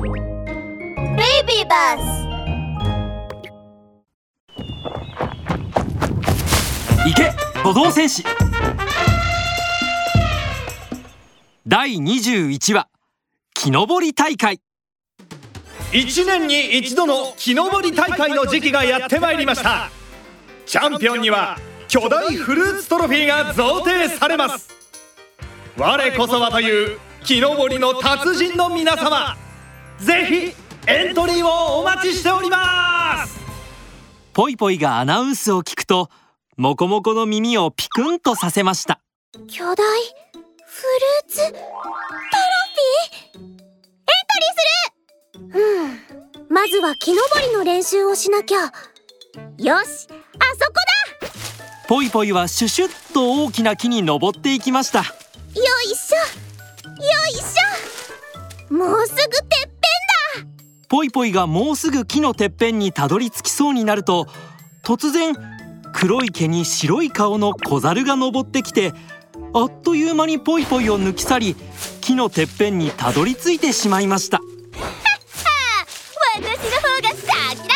[0.00, 0.12] ベイ
[1.44, 2.02] ビーバス
[7.04, 7.32] 行け
[7.64, 8.24] 歩道戦士。
[11.66, 12.88] 第21話
[13.54, 14.60] 木登り大会。
[15.90, 19.90] 1年に一度の木登り大会の時期がやってまいりました。
[20.64, 21.58] チャンピオンには
[21.88, 24.68] 巨大フルーツトロフィーが贈呈されます。
[25.76, 29.36] 我こそはという木登りの達人の皆様
[29.98, 33.38] ぜひエントリーをお待ちしております。
[34.32, 36.08] ポイポイがアナウンスを聞くと
[36.56, 39.00] モコモコの耳をピクンとさせました。
[39.48, 43.42] 巨大フルーツトロフィー？
[43.42, 45.60] エントリーする！
[45.60, 46.54] うん。
[46.54, 48.58] まずは木登りの練習をしなきゃ。
[48.58, 48.72] よし
[49.58, 50.08] あそこ
[51.20, 51.28] だ！
[51.88, 55.00] ポイポイはシュシュッと大きな木に登っていきました。
[55.00, 56.16] よいしょ。
[56.16, 56.24] よ
[57.32, 58.74] いしょ。
[58.74, 59.28] もうすぐて
[59.66, 59.67] っ
[60.88, 64.26] ポイポイがもうすぐ木のてっぺんにたどり着きそうになると
[64.82, 65.34] 突然
[65.92, 68.92] 黒い毛に白い顔の小猿が登ってきて
[69.52, 71.56] あっという間にポイポイを抜き去り
[72.00, 74.40] 木のてっぺんにたどり着いてしまいました。
[76.34, 77.74] 私の方が先だ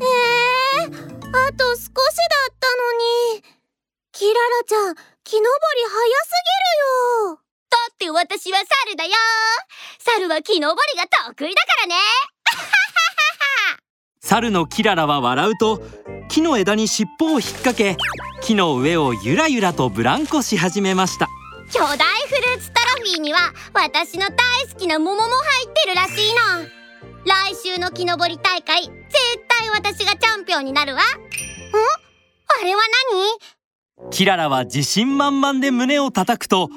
[0.00, 3.52] えー、あと少しだったのに。
[4.12, 6.30] キララちゃん木登り早す
[7.24, 7.41] ぎるよ。
[8.02, 9.12] って私は猿だよ。
[10.00, 11.94] 猿は木登りが得意だからね。
[14.20, 15.80] 猿のキララは笑うと
[16.28, 17.96] 木の枝に尻尾を引っ掛け
[18.42, 21.28] 木の上をゆらゆらとブランコし始めました。
[21.72, 24.36] 巨大フルーツトロフィーには私の大
[24.72, 26.40] 好きな桃も入ってるらしいの。
[27.24, 28.92] 来週の木登り大会絶
[29.48, 31.02] 対私がチャンピオンになるわ。
[31.02, 31.04] ん？
[31.04, 32.82] あれは
[34.00, 34.10] 何？
[34.10, 36.68] キララは自信満々で胸を叩くと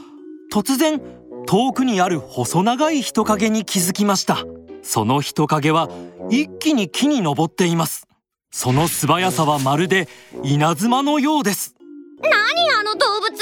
[0.55, 1.01] 突然
[1.45, 4.45] 遠くにある細長い人影に気づきました。
[4.83, 5.89] その人影は
[6.29, 8.07] 一気に木に登っています。
[8.51, 10.07] その素早さはまるで
[10.43, 11.75] 稲妻のようです。
[12.21, 12.31] 何
[12.71, 13.33] あの動物。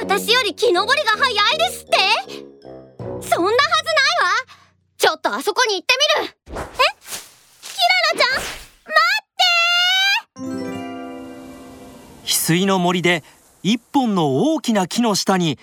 [0.00, 1.96] 私より木登りが早いですって。
[2.98, 3.54] そんなはずないわ。
[4.98, 6.34] ちょっとあそこに行ってみる。
[6.48, 6.62] え？
[7.62, 7.78] キ
[8.16, 10.50] ララちゃん
[12.24, 13.22] 翡翠の森で
[13.62, 15.60] 一本の大きな木の下に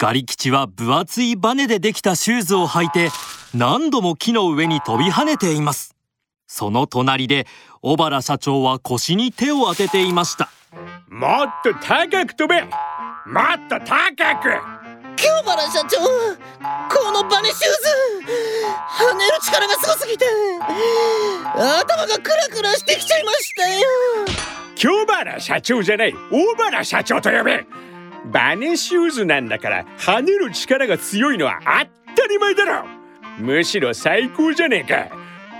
[0.00, 3.10] ガリ吉は分厚いバネでできたシューズを履いて
[3.54, 5.94] 何度も木の上に飛び跳ねています。
[6.46, 7.46] その隣で
[7.82, 10.48] 小原社長は腰に手を当てていました。
[11.10, 12.62] もっと高く飛べ。
[12.62, 12.72] もっ
[13.68, 14.48] と高く。
[15.16, 17.68] 京原社長このバネシューズ
[19.04, 20.24] 跳ねる力がすごすぎて
[21.44, 23.86] 頭がクラクラしてきちゃいましたよ。
[24.76, 27.66] 京原社長じゃない大原社長と呼べ
[28.26, 31.58] バネシューズなんだから跳ねる力が強いのは
[32.16, 32.84] 当たり前だろ。
[33.38, 35.08] むしろ最高じゃねえか。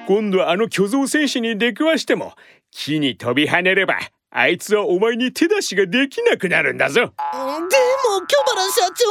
[0.07, 2.35] 今度あの巨象戦士に出くわしても
[2.71, 3.99] 木に飛び跳ねれば
[4.31, 7.01] あいつはお前に手出しができなくなるんだぞ。
[7.01, 7.17] でも京
[8.47, 9.05] 原社長。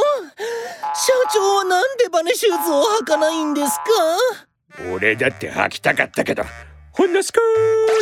[0.94, 4.86] 社長はなんでバネシューズを履かないんですか？
[4.92, 6.44] 俺だって履きたかったけど
[6.92, 7.32] ほんの少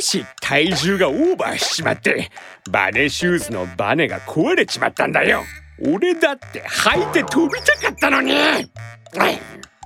[0.01, 2.31] し体重がオーバーしちまって
[2.71, 5.43] バネシューズのバネが壊れちまったんだよ。
[5.81, 8.35] 俺だって履いて飛びたかったのに。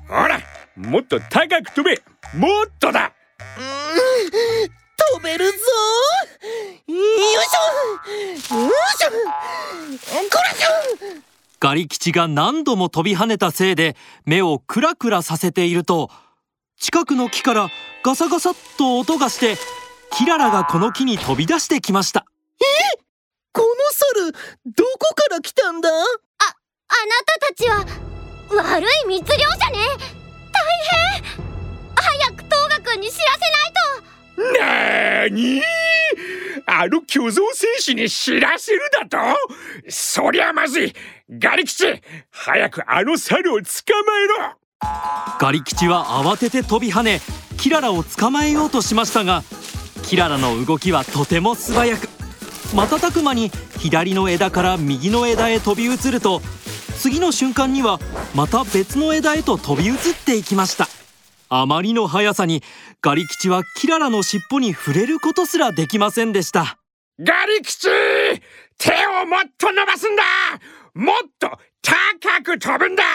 [0.09, 0.41] ほら
[0.77, 2.01] もっと高く飛べ。
[2.39, 3.13] もっとだ。
[5.15, 5.53] 飛べるぞ。
[6.87, 8.57] よいしょ。
[8.57, 9.11] よいしょ。
[10.31, 11.23] こらしょ
[11.61, 16.11] ガリ吉が何度も飛び跳ねたせいで目をクラクラさせていると
[16.79, 17.69] 近くの木から
[18.05, 19.57] ガサガサっと音がして
[20.13, 22.27] キララがこの木に飛び出してきました。
[23.53, 23.67] この
[24.25, 24.33] 猿
[24.67, 25.89] どこから来たんだ？
[25.89, 26.05] ああな
[27.41, 27.85] たたちは
[28.63, 29.79] 悪い密漁者ね。
[30.53, 30.63] 大
[31.17, 31.25] 変。
[31.95, 34.61] 早くトーガくんに知らせないと。
[34.61, 35.63] なーに
[36.67, 39.19] あの巨像戦士に知らせるだと？
[39.89, 40.95] そりゃまずい。
[41.31, 43.65] ガリ吉早くあの猿を捕
[44.07, 44.57] まえろ
[45.39, 47.21] ガリ吉は慌てて飛び跳ね
[47.57, 49.43] キララを捕まえようとしましたが
[50.03, 52.09] キララの動きはとても素早く。
[52.75, 56.41] 瞬く間に左の枝から右の枝へ飛び移ると
[56.99, 57.99] 次の瞬間には
[58.35, 60.89] また別の枝へと飛び移っていきました。
[61.49, 62.63] あまりの速さに
[63.03, 66.79] ガリ吉はキララの尻尾に触れることすらできませんでした。
[67.19, 67.89] ガリ吉
[68.79, 68.91] 手
[69.23, 70.23] をもっと伸ばすんだ。
[70.95, 71.51] もっと
[71.83, 73.03] 高く飛ぶんだ。
[73.03, 73.09] よ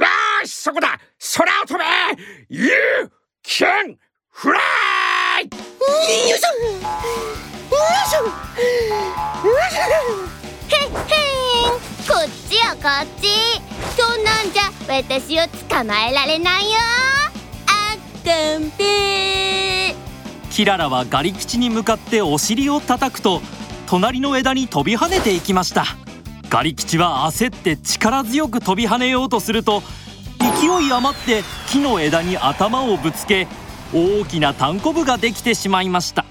[0.00, 0.98] ーしそこだ
[1.36, 1.84] 空を飛べ
[2.48, 2.70] You
[3.44, 3.96] can
[4.32, 4.52] fly!
[5.42, 6.80] よいしょよい
[8.08, 8.30] しょよ
[9.58, 10.32] いしょ
[10.68, 11.72] へっへん
[12.06, 13.22] こっちよこっち
[14.00, 16.78] そんなんじゃ私を捕まえられないよ
[17.66, 19.94] あっかんぺ
[20.50, 23.40] キララはガリ吉に向かってお尻を叩くと
[23.86, 25.84] 隣の枝に飛び跳ねていきました
[26.48, 29.82] ガリ吉は焦って力強く飛び跳ねようとすると
[30.42, 33.46] 勢い余って木の枝に頭をぶつけ
[33.94, 36.24] 大きなタンコブができてしまいました。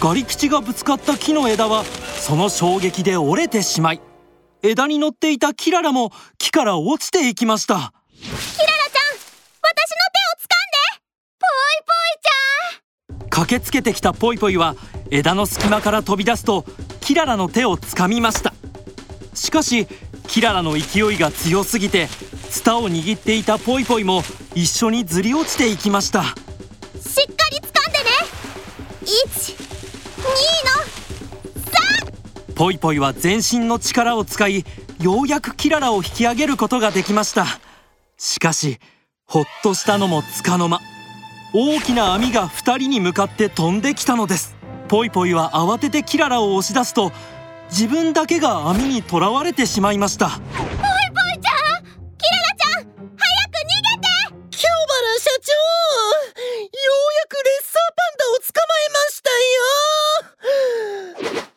[0.00, 4.00] ガリ吉がぶつかった木の枝はその衝撃で折れてしまい
[4.60, 7.74] 枝に乗っていたキララも木から落ちていきました。
[7.74, 7.92] キララちゃん
[8.32, 11.02] 私の手を掴んで。
[11.38, 13.28] ぽいぽいちゃん。
[13.30, 14.74] 駆けつけてきたポイポイは
[15.10, 16.64] 枝の隙間から飛び出すと
[17.00, 18.52] キララの手を掴みました。
[19.34, 19.86] しかし
[20.32, 22.08] キララの勢いが強すぎて
[22.48, 24.22] ツタを握っていたポイポイも
[24.54, 26.22] 一緒にずり落ちていきました。
[26.22, 26.32] しっか
[27.50, 28.10] り掴んでね。
[29.02, 29.54] 1
[30.16, 30.24] 2
[32.48, 34.64] のポイポイは全身の力を使い
[35.02, 37.44] ようやくキララを引き上げることができました。
[38.16, 38.78] しかし
[39.26, 40.80] ほっとしたのもつかの間
[41.52, 44.56] 大きな網が2人に向かって飛んできたのです。
[44.88, 47.12] ポイポイは慌ててキララを押し出すと
[47.72, 50.28] 自分だけが網にとらわれてしまいました。
[50.28, 50.46] ぽいぽい
[51.40, 51.84] ちゃん。
[52.18, 52.90] キララちゃん早く逃げ
[53.98, 54.08] て。
[54.50, 55.58] 京原社長よ
[56.28, 56.36] う
[57.16, 59.34] やくレッサーパンダを捕まえましたよ。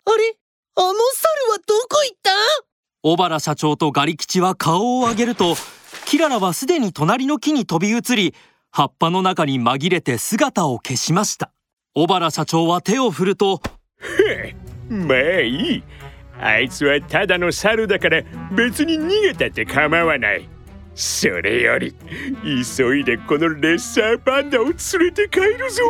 [0.05, 0.37] あれ？
[0.77, 2.31] あの猿はどこ行った？
[3.03, 5.57] 小原社長とガリ吉は顔を上げると
[6.05, 8.33] キララはすでに隣の木に飛び移り
[8.71, 11.51] 葉っぱの中に紛れて姿を消しました。
[11.93, 13.61] 小原社長は手を振ると
[14.87, 15.83] まあいい
[16.39, 18.21] あいつはただの猿だから
[18.51, 20.49] 別に逃げたって構わない。
[20.93, 21.93] それより
[22.77, 25.83] 急いでこのレッサーパンダを連れて帰るぞ。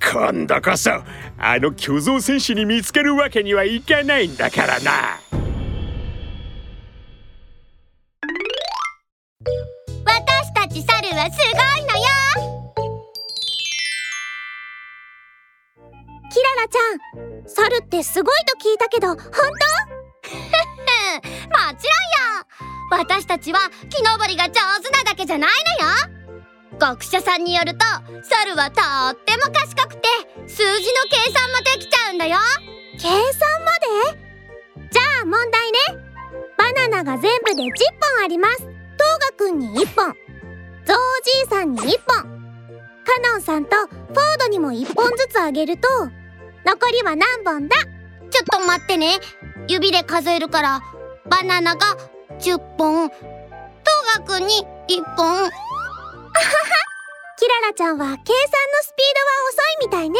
[0.00, 0.90] 今度こそ
[1.38, 5.20] あの巨像戦士に見つけるわけにはいかないんだからな。
[10.04, 11.65] 私たち猿はすごい
[17.86, 19.36] ってすごいと聞いたけど本当？
[20.26, 21.22] も
[21.78, 22.10] ちろん
[22.42, 22.42] よ
[22.90, 24.52] 私たちは木登りが上
[24.82, 25.50] 手なだけじゃない
[25.80, 25.92] のよ。
[26.78, 27.84] 学者さんによると
[28.22, 30.08] 猿はとっても賢くて
[30.46, 32.36] 数字の計算もできちゃうんだよ。
[33.00, 33.70] 計算ま
[34.12, 34.88] で？
[34.90, 35.78] じゃあ問題ね。
[36.58, 37.66] バナナが全部で10
[38.18, 38.58] 本あります。
[38.58, 40.14] トーガくんに1本。
[40.84, 42.36] ゾウおじいさんに1本。
[43.04, 45.88] カノンさんとフォードにも1本ずつあげると
[46.66, 47.76] 残りは何本だ？
[48.28, 49.20] ちょっと待ってね。
[49.68, 50.82] 指で数えるから
[51.30, 51.96] バナナが
[52.40, 53.20] 10本トー
[54.18, 55.26] ガくんに1本。
[55.28, 55.50] あはは
[57.38, 58.18] キララちゃんは計算の
[58.82, 60.18] スピードは遅いみたいね。